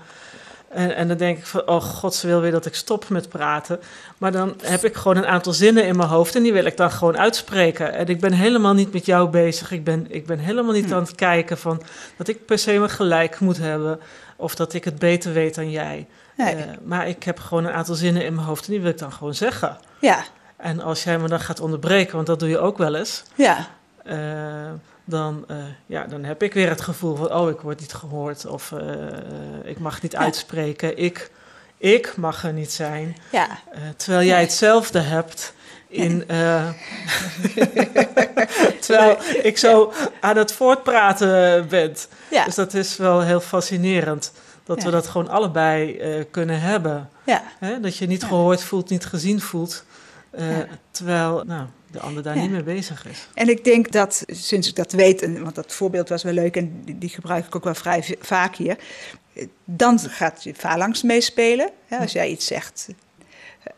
[0.69, 3.29] En, en dan denk ik van, oh god, ze wil weer dat ik stop met
[3.29, 3.81] praten.
[4.19, 6.77] Maar dan heb ik gewoon een aantal zinnen in mijn hoofd en die wil ik
[6.77, 7.93] dan gewoon uitspreken.
[7.93, 9.71] En ik ben helemaal niet met jou bezig.
[9.71, 10.95] Ik ben, ik ben helemaal niet hm.
[10.95, 11.83] aan het kijken van
[12.17, 14.01] dat ik per se mijn gelijk moet hebben.
[14.37, 16.07] Of dat ik het beter weet dan jij.
[16.37, 16.55] Nee.
[16.55, 18.99] Uh, maar ik heb gewoon een aantal zinnen in mijn hoofd en die wil ik
[18.99, 19.77] dan gewoon zeggen.
[20.01, 20.25] Ja.
[20.59, 23.23] En als jij me dan gaat onderbreken, want dat doe je ook wel eens.
[23.35, 23.67] Ja.
[24.07, 24.71] Uh,
[25.05, 28.47] dan, uh, ja, dan heb ik weer het gevoel van, oh, ik word niet gehoord
[28.47, 28.81] of uh,
[29.65, 30.19] ik mag niet ja.
[30.19, 30.99] uitspreken.
[30.99, 31.31] Ik,
[31.77, 33.17] ik mag er niet zijn.
[33.31, 33.49] Ja.
[33.97, 35.55] Terwijl jij hetzelfde hebt
[35.89, 36.25] in.
[38.81, 41.97] terwijl ik zo aan het voortpraten ben.
[42.31, 42.45] Ja.
[42.45, 44.33] Dus dat is wel heel fascinerend.
[44.65, 45.99] Dat we dat gewoon allebei
[46.31, 47.11] kunnen hebben.
[47.25, 47.43] Ja.
[47.59, 47.81] Hè?
[47.81, 49.85] Dat je niet gehoord voelt, niet gezien voelt.
[50.91, 52.41] Terwijl, nou, de ander daar ja.
[52.43, 53.29] niet mee bezig is.
[53.35, 56.57] En ik denk dat, sinds ik dat weet, en, want dat voorbeeld was wel leuk
[56.57, 58.79] en die, die gebruik ik ook wel vrij vaak hier,
[59.65, 61.71] dan gaat je phalanx meespelen.
[61.87, 62.89] Hè, als jij iets zegt,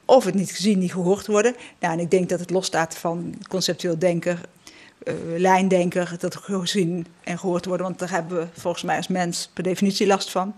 [0.04, 1.54] of het niet gezien, niet gehoord worden.
[1.80, 4.40] Nou, en ik denk dat het losstaat van conceptueel denker,
[5.04, 9.50] uh, lijndenker, dat gezien en gehoord worden, want daar hebben we volgens mij als mens
[9.54, 10.54] per definitie last van.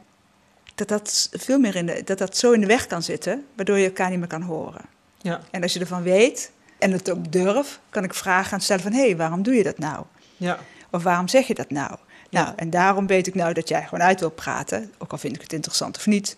[0.75, 3.79] Dat dat veel meer in de, dat dat zo in de weg kan zitten, waardoor
[3.79, 4.85] je elkaar niet meer kan horen.
[5.23, 5.41] Ja.
[5.51, 8.93] En als je ervan weet, en het ook durf, kan ik vragen gaan stellen van...
[8.93, 10.05] hé, hey, waarom doe je dat nou?
[10.37, 10.59] Ja.
[10.91, 11.97] Of waarom zeg je dat nou?
[12.29, 12.43] Ja.
[12.43, 14.93] Nou, en daarom weet ik nou dat jij gewoon uit wil praten.
[14.99, 16.37] Ook al vind ik het interessant of niet.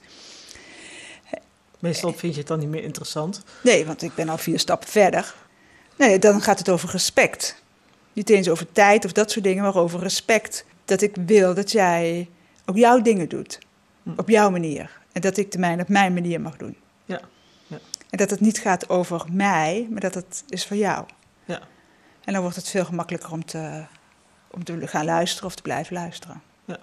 [1.78, 3.42] Meestal vind je het dan niet meer interessant.
[3.62, 5.34] Nee, want ik ben al vier stappen verder.
[5.96, 7.62] Nee, dan gaat het over respect.
[8.12, 10.64] Niet eens over tijd of dat soort dingen, maar over respect.
[10.84, 12.28] Dat ik wil dat jij
[12.64, 13.58] ook jouw dingen doet.
[14.02, 14.10] Hm.
[14.16, 15.00] Op jouw manier.
[15.12, 16.76] En dat ik de mijne op mijn manier mag doen.
[17.04, 17.20] Ja.
[18.14, 21.04] En dat het niet gaat over mij, maar dat het is voor jou.
[22.24, 23.84] En dan wordt het veel gemakkelijker om te,
[24.50, 26.42] om te gaan luisteren of te blijven luisteren.
[26.64, 26.78] Ja.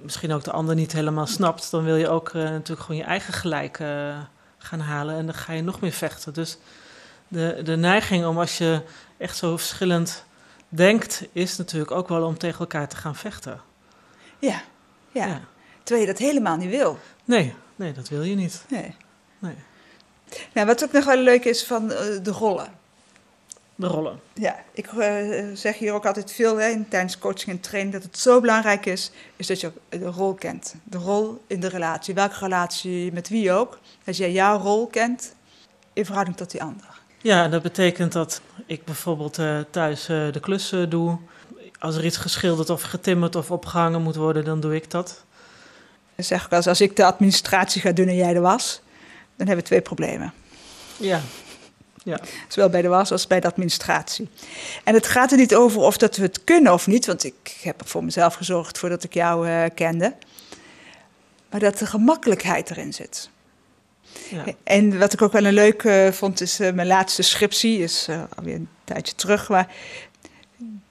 [0.00, 3.06] Misschien ook de ander niet helemaal snapt, dan wil je ook uh, natuurlijk gewoon je
[3.06, 4.18] eigen gelijk uh,
[4.58, 6.34] gaan halen en dan ga je nog meer vechten.
[6.34, 6.58] Dus
[7.28, 8.82] de, de neiging om als je
[9.16, 10.24] echt zo verschillend
[10.68, 13.60] denkt, is natuurlijk ook wel om tegen elkaar te gaan vechten.
[14.38, 14.62] Ja,
[15.12, 15.26] ja.
[15.26, 15.40] ja.
[15.82, 16.98] Terwijl je dat helemaal niet wil.
[17.24, 18.64] Nee, nee, dat wil je niet.
[18.68, 18.94] Nee.
[19.38, 19.56] nee.
[20.52, 22.68] Nou, wat ook nog wel leuk is van uh, de rollen.
[23.74, 24.20] De rollen.
[24.34, 28.18] Ja, ik uh, zeg hier ook altijd veel hè, tijdens coaching en training dat het
[28.18, 30.74] zo belangrijk is, is dat je de rol kent.
[30.84, 33.78] De rol in de relatie, welke relatie, met wie ook.
[34.04, 35.34] Dat jij jouw rol kent
[35.92, 37.00] in verhouding tot die ander.
[37.22, 41.18] Ja, dat betekent dat ik bijvoorbeeld uh, thuis uh, de klussen doe.
[41.78, 45.24] Als er iets geschilderd of getimmerd of opgehangen moet worden, dan doe ik dat.
[46.14, 48.80] Dan zeg ik als, als ik de administratie ga doen en jij de was,
[49.38, 50.32] dan hebben we twee problemen.
[50.96, 51.20] Ja.
[52.04, 52.20] ja.
[52.48, 54.28] Zowel bij de was als bij de administratie.
[54.84, 57.58] En het gaat er niet over of dat we het kunnen of niet, want ik
[57.62, 60.14] heb voor mezelf gezorgd voordat ik jou uh, kende.
[61.50, 63.30] Maar dat de gemakkelijkheid erin zit.
[64.30, 64.44] Ja.
[64.64, 68.08] En wat ik ook wel een leuk uh, vond, is uh, mijn laatste scriptie, is
[68.36, 69.74] alweer een tijdje terug, maar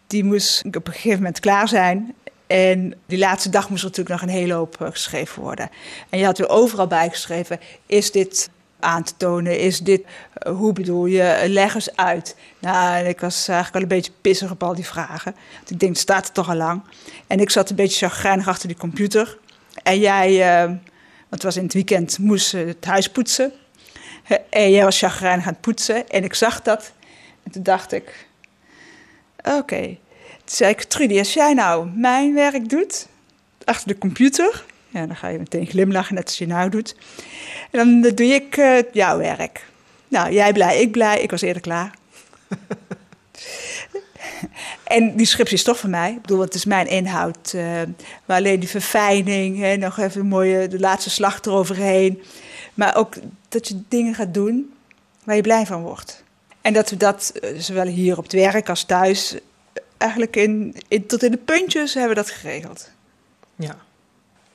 [0.08, 2.16] die moest op een gegeven moment klaar zijn.
[2.48, 5.70] En die laatste dag moest er natuurlijk nog een hele hoop geschreven worden.
[6.10, 10.06] En je had er overal bij geschreven, is dit aan te tonen, is dit,
[10.48, 12.36] hoe bedoel je, leg eens uit.
[12.60, 15.36] Nou, ik was eigenlijk wel een beetje pissig op al die vragen.
[15.56, 16.84] Want ik denk, het staat er toch al lang.
[17.28, 19.38] En ik zat een beetje chagrijnig achter die computer.
[19.84, 20.42] En jij
[21.30, 23.52] want het was in het weekend, moest het huis poetsen.
[24.50, 26.10] En jij was chagrijnig aan het poetsen.
[26.10, 26.92] En ik zag dat.
[27.44, 28.28] En toen dacht ik,
[29.44, 29.98] oké.
[30.52, 33.08] Zei ik, Trudy, als jij nou mijn werk doet,
[33.64, 34.66] achter de computer...
[34.90, 36.96] Ja, dan ga je meteen glimlachen, net als je nou doet.
[37.72, 39.66] En dan doe ik uh, jouw werk.
[40.08, 41.22] Nou, jij blij, ik blij.
[41.22, 41.94] Ik was eerder klaar.
[44.84, 46.12] En die scriptie is toch van mij.
[46.12, 47.54] Ik bedoel, het is mijn inhoud.
[47.56, 47.64] Uh,
[48.26, 52.22] maar alleen die verfijning, hè, nog even mooie, de laatste slag eroverheen.
[52.74, 53.16] Maar ook
[53.50, 54.74] dat je dingen gaat doen
[55.24, 56.24] waar je blij van wordt.
[56.62, 59.36] En dat we dat, eh, zowel hier op het werk als thuis,
[59.98, 62.92] eigenlijk in, in, tot in de puntjes hebben we dat geregeld.
[63.56, 63.76] Ja.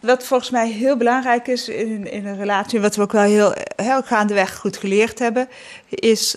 [0.00, 3.54] Wat volgens mij heel belangrijk is in, in een relatie, wat we ook wel heel,
[3.76, 5.48] heel gaandeweg goed geleerd hebben,
[5.88, 6.36] is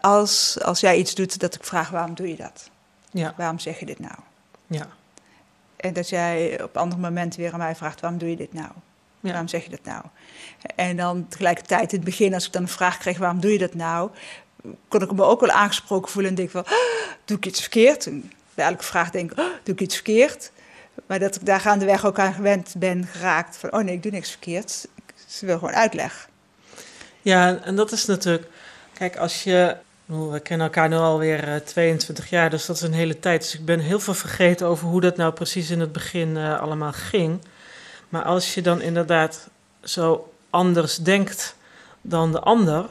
[0.00, 2.70] als, als jij iets doet dat ik vraag waarom doe je dat?
[3.10, 3.34] Ja.
[3.36, 4.14] Waarom zeg je dit nou?
[4.66, 4.88] Ja.
[5.76, 8.70] En dat jij op andere momenten weer aan mij vraagt: waarom doe je dit nou?
[9.20, 9.30] Ja.
[9.30, 10.02] Waarom zeg je dat nou?
[10.74, 13.58] En dan tegelijkertijd in het begin, als ik dan een vraag kreeg: waarom doe je
[13.58, 14.10] dat nou?
[14.88, 16.70] Kon ik me ook wel aangesproken voelen en denk van: oh,
[17.24, 18.06] doe ik iets verkeerd?
[18.06, 20.50] En bij elke vraag denk ik: oh, doe ik iets verkeerd?
[21.06, 24.12] Maar dat ik daar gaandeweg ook aan gewend ben geraakt van: oh nee, ik doe
[24.12, 24.86] niks verkeerd.
[25.26, 26.28] Ze wil gewoon uitleg.
[27.22, 28.46] Ja, en dat is natuurlijk.
[28.92, 32.92] Kijk, als je we kennen elkaar nu alweer uh, 22 jaar, dus dat is een
[32.92, 33.40] hele tijd.
[33.40, 36.60] Dus ik ben heel veel vergeten over hoe dat nou precies in het begin uh,
[36.60, 37.40] allemaal ging.
[38.08, 39.48] Maar als je dan inderdaad
[39.82, 41.56] zo anders denkt
[42.00, 42.86] dan de ander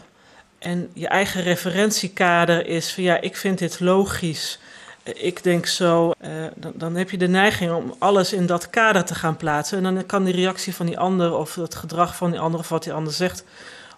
[0.63, 4.59] en je eigen referentiekader is van ja, ik vind dit logisch,
[5.03, 9.03] ik denk zo, uh, dan, dan, heb je de neiging om alles in dat kader
[9.05, 9.85] te gaan plaatsen.
[9.85, 12.69] En dan kan die reactie van die ander of het gedrag van die ander of
[12.69, 13.43] wat die ander zegt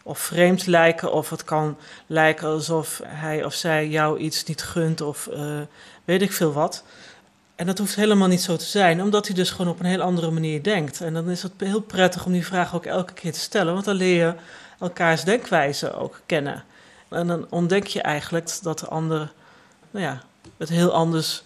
[0.04, 5.02] of vreemd lijken, of het kan lijken alsof hij of zij jou iets niet gunt,
[5.02, 5.62] of uh,
[6.04, 6.84] weet ik veel wat.
[7.56, 10.02] En dat hoeft helemaal niet zo te zijn, omdat hij dus gewoon op een heel
[10.02, 11.02] andere manier denkt.
[11.02, 13.86] En dan is het heel prettig om die vraag ook elke keer te stellen, want
[13.86, 14.36] dan leer je
[14.80, 16.64] elkaars denkwijze ook kennen.
[17.10, 19.32] En dan ontdek je eigenlijk dat de ander
[19.92, 20.22] nou ja,
[20.58, 21.44] het heel anders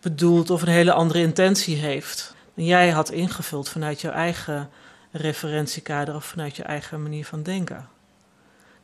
[0.00, 2.34] bedoelt of een hele andere intentie heeft.
[2.54, 4.70] Dan jij had ingevuld vanuit jouw eigen
[5.10, 7.88] referentiekader of vanuit je eigen manier van denken.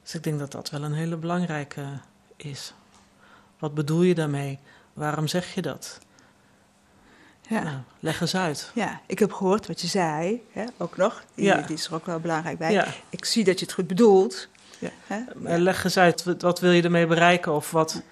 [0.03, 1.85] Dus ik denk dat dat wel een hele belangrijke
[2.37, 2.73] is.
[3.59, 4.59] Wat bedoel je daarmee?
[4.93, 5.99] Waarom zeg je dat?
[7.51, 7.63] Ja.
[7.63, 8.71] Nou, leg eens uit.
[8.75, 11.23] Ja, ik heb gehoord wat je zei, hè, ook nog.
[11.35, 11.61] Die, ja.
[11.61, 12.73] die is er ook wel belangrijk bij.
[12.73, 12.87] Ja.
[13.09, 14.49] Ik zie dat je het goed bedoelt.
[14.79, 14.91] Ja.
[15.07, 15.59] Hè?
[15.59, 17.53] Leg eens uit, wat, wil je ermee bereiken?
[17.53, 18.03] Of wat,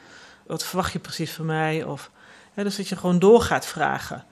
[0.46, 1.84] wat verwacht je precies van mij?
[1.84, 2.10] Of,
[2.54, 4.24] hè, dus dat je gewoon door gaat vragen.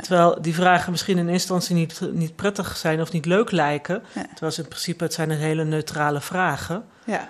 [0.00, 4.02] Terwijl die vragen misschien in instantie niet, niet prettig zijn of niet leuk lijken.
[4.12, 6.84] Terwijl ze in principe het zijn hele neutrale vragen.
[7.04, 7.28] Ja.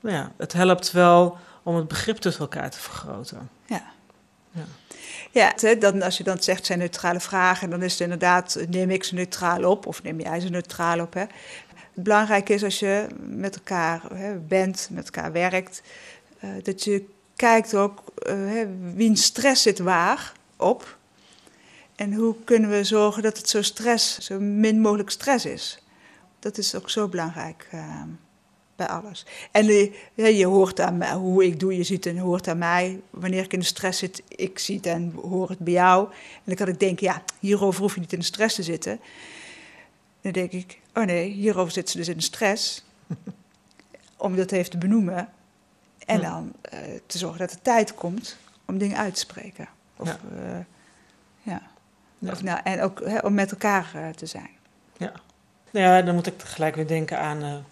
[0.00, 3.50] Maar ja, het helpt wel om het begrip tussen elkaar te vergroten.
[3.66, 3.82] Ja.
[5.30, 9.04] Ja, dan, als je dan zegt zijn neutrale vragen, dan is het inderdaad, neem ik
[9.04, 11.14] ze neutraal op of neem jij ze neutraal op.
[11.14, 11.20] Hè?
[11.20, 15.82] Het belangrijke is als je met elkaar hè, bent, met elkaar werkt,
[16.44, 17.04] uh, dat je
[17.36, 20.96] kijkt ook uh, wiens stress zit waar op.
[21.96, 25.82] En hoe kunnen we zorgen dat het zo stress, zo min mogelijk stress is?
[26.38, 27.68] Dat is ook zo belangrijk.
[27.74, 28.02] Uh,
[28.76, 29.26] bij alles.
[29.50, 33.00] En uh, je hoort aan mij, hoe ik doe, je ziet en hoort aan mij.
[33.10, 36.08] Wanneer ik in de stress zit, ik zie het en hoor het bij jou.
[36.10, 39.00] En dan kan ik denken, ja, hierover hoef je niet in de stress te zitten.
[40.20, 42.84] Dan denk ik, oh nee, hierover zit ze dus in de stress.
[44.16, 45.28] om dat even te benoemen.
[46.06, 49.68] En dan uh, te zorgen dat er tijd komt om dingen uit te spreken.
[49.96, 50.18] Of, ja.
[50.32, 50.58] Uh,
[51.42, 51.62] ja.
[52.18, 52.32] ja.
[52.32, 54.50] Of, nou, en ook om met elkaar uh, te zijn.
[54.96, 55.12] Ja.
[55.70, 57.64] Nou ja, dan moet ik gelijk weer denken aan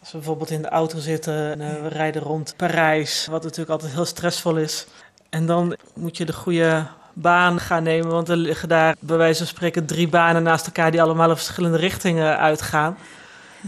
[0.00, 3.92] als we bijvoorbeeld in de auto zitten en we rijden rond Parijs, wat natuurlijk altijd
[3.92, 4.86] heel stressvol is.
[5.30, 9.38] En dan moet je de goede baan gaan nemen, want er liggen daar bij wijze
[9.38, 12.98] van spreken drie banen naast elkaar die allemaal in verschillende richtingen uitgaan.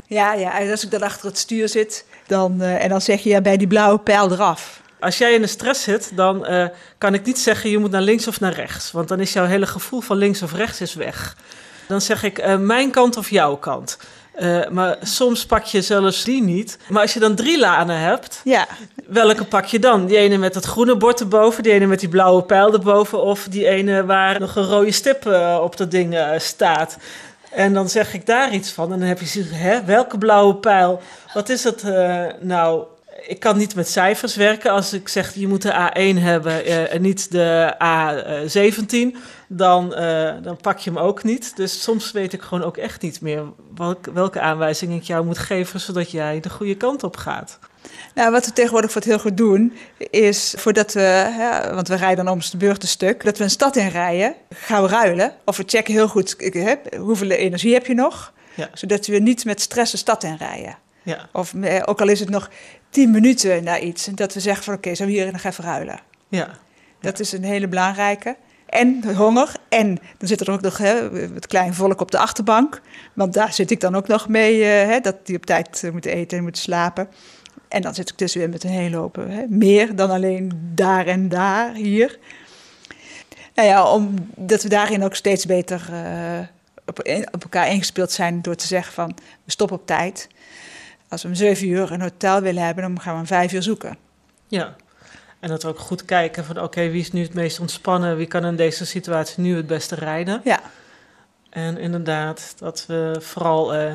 [0.07, 3.23] Ja, ja, en als ik dan achter het stuur zit dan, uh, en dan zeg
[3.23, 4.83] je ja, bij die blauwe pijl eraf.
[5.01, 6.66] Als jij in de stress zit, dan uh,
[6.99, 8.90] kan ik niet zeggen je moet naar links of naar rechts.
[8.90, 11.37] Want dan is jouw hele gevoel van links of rechts is weg.
[11.88, 13.99] Dan zeg ik uh, mijn kant of jouw kant.
[14.40, 16.79] Uh, maar soms pak je zelfs die niet.
[16.88, 18.66] Maar als je dan drie lanen hebt, ja.
[19.07, 20.07] welke pak je dan?
[20.07, 23.23] Die ene met dat groene bord erboven, die ene met die blauwe pijl erboven...
[23.23, 26.97] of die ene waar nog een rode stip uh, op dat ding uh, staat.
[27.51, 30.55] En dan zeg ik daar iets van en dan heb je zoiets hè, welke blauwe
[30.55, 31.01] pijl?
[31.35, 31.83] Wat is het
[32.40, 32.85] nou?
[33.27, 34.71] Ik kan niet met cijfers werken.
[34.71, 39.16] Als ik zeg je moet de A1 hebben en niet de A17
[39.57, 41.57] dan, uh, dan pak je hem ook niet.
[41.57, 45.38] Dus soms weet ik gewoon ook echt niet meer welke, welke aanwijzing ik jou moet
[45.38, 47.59] geven, zodat jij de goede kant op gaat.
[48.15, 52.35] Nou, wat we tegenwoordig wat heel goed doen, is voordat we, want we rijden dan
[52.35, 55.33] om de beurt een stuk, dat we een stad inrijden, gaan we ruilen.
[55.45, 58.69] Of we checken heel goed hè, hoeveel energie heb je nog, ja.
[58.75, 60.79] zodat we niet met stress de stad inrijden.
[61.03, 61.29] Ja.
[61.33, 62.51] Of eh, ook al is het nog
[62.91, 65.65] tien minuten naar iets, en dat we zeggen van oké, okay, zo hier nog even
[65.65, 66.01] ruilen.
[66.29, 66.49] Ja.
[67.01, 68.37] Dat is een hele belangrijke
[68.73, 69.53] en honger.
[69.69, 72.81] En dan zit er ook nog hè, het klein volk op de achterbank.
[73.15, 75.93] Want daar zit ik dan ook nog mee, uh, hè, dat die op tijd uh,
[75.93, 77.09] moeten eten en moeten slapen.
[77.69, 81.07] En dan zit ik dus weer met een hele hoop hè, meer dan alleen daar
[81.07, 82.19] en daar, hier.
[83.55, 85.91] Nou ja, omdat we daarin ook steeds beter
[86.87, 86.99] op,
[87.33, 90.29] op, elkaar ingespeeld zijn door te zeggen van we stoppen op tijd.
[91.09, 93.63] Als we om zeven uur een hotel willen hebben, dan gaan we om vijf uur
[93.63, 93.97] zoeken.
[94.49, 94.77] Ja.
[95.43, 98.17] En dat we ook goed kijken van oké, wie is nu het meest ontspannen?
[98.17, 100.41] Wie kan in deze situatie nu het beste rijden?
[100.45, 100.61] Ja.
[101.51, 103.93] En inderdaad, dat we vooral uh,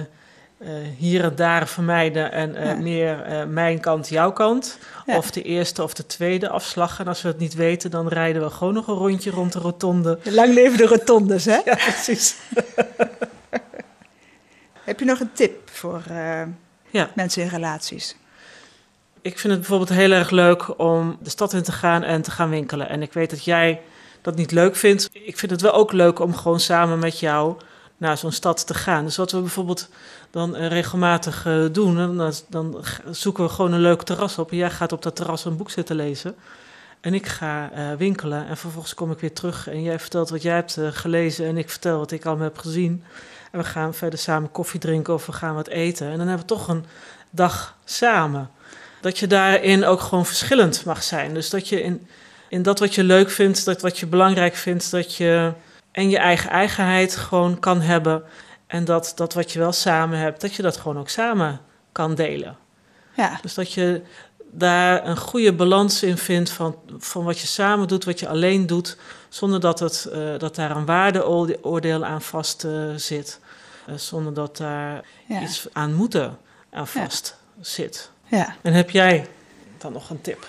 [0.58, 2.76] uh, hier en daar vermijden en uh, ja.
[2.76, 4.78] meer mijn kant, jouw kant.
[5.06, 5.18] Ja.
[5.18, 7.00] Of de eerste of de tweede afslag.
[7.00, 9.60] En als we het niet weten, dan rijden we gewoon nog een rondje rond de
[9.60, 10.20] rotonde.
[10.24, 11.60] Lang leven de rotondes, hè?
[11.66, 12.36] Ja, precies.
[14.84, 16.04] Heb je nog een tip voor
[17.14, 18.16] mensen in relaties?
[19.28, 22.32] Ik vind het bijvoorbeeld heel erg leuk om de stad in te gaan en te
[22.32, 22.90] gaan winkelen.
[22.90, 23.82] En ik weet dat jij
[24.22, 25.10] dat niet leuk vindt.
[25.12, 27.56] Ik vind het wel ook leuk om gewoon samen met jou
[27.98, 29.04] naar zo'n stad te gaan.
[29.04, 29.90] Dus wat we bijvoorbeeld
[30.32, 32.18] dan uh, regelmatig uh, doen,
[32.50, 34.52] dan, zoeken we gewoon een leuk terras op.
[34.52, 36.36] En jij gaat op dat terras een boek zitten lezen.
[37.02, 40.42] En ik ga uh, winkelen en vervolgens kom ik weer terug en jij vertelt wat
[40.42, 43.04] jij hebt gelezen en ik vertel wat ik al heb gezien.
[43.52, 46.12] En we gaan verder samen koffie drinken of we gaan wat eten.
[46.12, 46.86] En dan hebben we toch een
[47.30, 48.50] dag samen
[49.08, 51.34] dat je daarin ook gewoon verschillend mag zijn.
[51.34, 52.08] Dus dat je in,
[52.50, 55.54] in dat wat je leuk vindt, dat wat je belangrijk vindt, dat je
[55.92, 58.24] en je eigen eigenheid gewoon kan hebben.
[58.68, 61.60] En dat, dat wat je wel samen hebt, dat je dat gewoon ook samen
[61.92, 62.58] kan delen.
[63.16, 63.40] Ja.
[63.42, 64.02] Dus dat je
[64.52, 68.68] daar een goede balans in vindt van, van wat je samen doet, wat je alleen
[68.68, 68.98] doet,
[69.30, 73.40] zonder dat, het, uh, dat daar een waardeoordeel aan vast uh, zit.
[73.90, 75.42] Uh, zonder dat daar ja.
[75.42, 76.38] iets aan moeten
[76.70, 77.64] aan vast ja.
[77.64, 78.12] zit.
[78.28, 78.56] Ja.
[78.62, 79.26] En heb jij
[79.78, 80.48] dan nog een tip?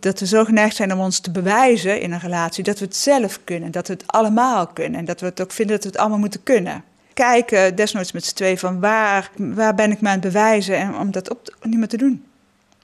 [0.00, 2.96] Dat we zo geneigd zijn om ons te bewijzen in een relatie dat we het
[2.96, 5.90] zelf kunnen, dat we het allemaal kunnen en dat we het ook vinden dat we
[5.90, 6.84] het allemaal moeten kunnen.
[7.14, 10.94] Kijken, desnoods met z'n twee, van waar, waar ben ik me aan het bewijzen en
[10.94, 12.24] om dat op niet meer te doen.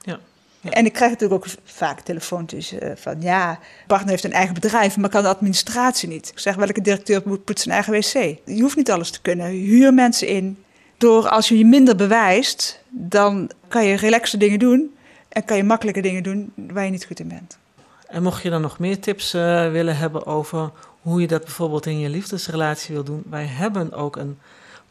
[0.02, 0.18] Ja.
[0.64, 0.70] Ja.
[0.70, 4.96] En ik krijg natuurlijk ook vaak telefoontjes uh, van ja, partner heeft een eigen bedrijf,
[4.96, 6.28] maar kan de administratie niet.
[6.28, 8.38] Ik zeg welke directeur moet poetsen zijn eigen wc.
[8.44, 9.46] Je hoeft niet alles te kunnen.
[9.46, 10.64] Huur mensen in,
[11.04, 14.94] door als je je minder bewijst, dan kan je relaxe dingen doen
[15.28, 17.58] en kan je makkelijke dingen doen waar je niet goed in bent.
[18.06, 21.86] En mocht je dan nog meer tips uh, willen hebben over hoe je dat bijvoorbeeld
[21.86, 24.38] in je liefdesrelatie wil doen, wij hebben ook een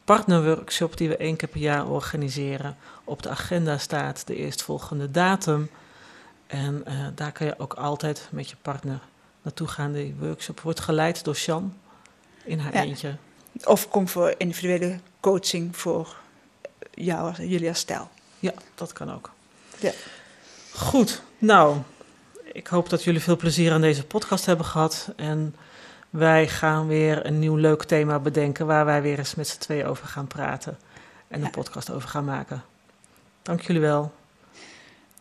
[0.04, 2.76] partnerworkshop die we één keer per jaar organiseren.
[3.04, 5.70] Op de agenda staat de eerstvolgende datum.
[6.48, 9.00] En uh, daar kan je ook altijd met je partner
[9.42, 9.92] naartoe gaan.
[9.92, 11.74] Die workshop wordt geleid door Sjan
[12.44, 12.82] in haar ja.
[12.82, 13.16] eentje.
[13.64, 16.16] Of kom voor individuele coaching voor
[16.92, 18.10] jou, jullie als stijl.
[18.40, 19.32] Ja, dat kan ook.
[19.80, 19.92] Ja.
[20.74, 21.78] Goed, nou,
[22.54, 25.10] ik hoop dat jullie veel plezier aan deze podcast hebben gehad.
[25.16, 25.56] En
[26.10, 29.86] wij gaan weer een nieuw leuk thema bedenken waar wij weer eens met z'n tweeën
[29.86, 30.78] over gaan praten.
[31.28, 31.50] En een ja.
[31.50, 32.64] podcast over gaan maken.
[33.42, 34.14] Dank jullie wel.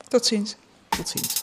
[0.08, 0.56] Tot ziens.
[0.88, 1.38] Tot ziens.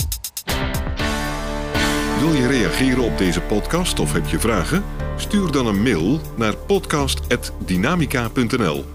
[2.19, 4.98] Wil je reageren op deze podcast of heb je vragen?
[5.19, 8.85] Stuur dan een mail naar podcast.dynamica.nl.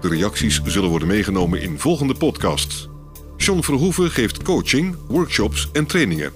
[0.00, 2.88] De reacties zullen worden meegenomen in volgende podcasts.
[3.36, 6.32] John Verhoeven geeft coaching, workshops en trainingen.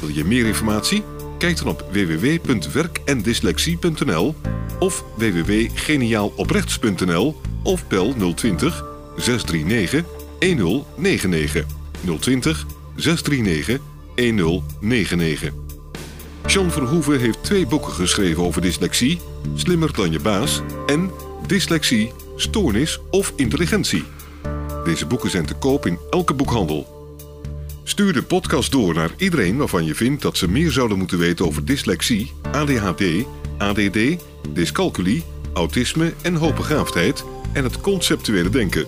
[0.00, 1.02] Wil je meer informatie?
[1.38, 4.34] Kijk dan op www.werkendyslexie.nl
[4.78, 8.84] of www.geniaaloprechts.nl of bel 020
[9.16, 10.04] 639
[10.38, 11.66] 1099
[12.20, 13.80] 020 639
[14.14, 15.63] 1099.
[16.46, 19.20] Jean Verhoeven heeft twee boeken geschreven over dyslexie:
[19.54, 21.10] Slimmer dan je baas en
[21.46, 24.04] Dyslexie, Stoornis of Intelligentie.
[24.84, 26.92] Deze boeken zijn te koop in elke boekhandel.
[27.84, 31.46] Stuur de podcast door naar iedereen waarvan je vindt dat ze meer zouden moeten weten
[31.46, 33.02] over dyslexie, ADHD,
[33.58, 33.98] ADD,
[34.48, 38.86] dyscalculie, autisme en hoogbegaafdheid en het conceptuele denken.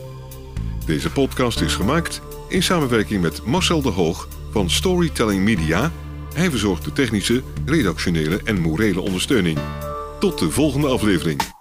[0.86, 5.92] Deze podcast is gemaakt in samenwerking met Marcel de Hoog van Storytelling Media.
[6.36, 9.58] Hij verzorgt de technische, redactionele en morele ondersteuning.
[10.20, 11.55] Tot de volgende aflevering.